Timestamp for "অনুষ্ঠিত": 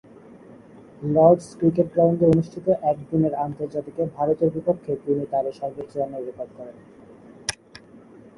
2.33-2.67